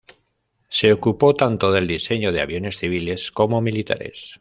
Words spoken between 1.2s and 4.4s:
tanto del diseño de aviones civiles como militares.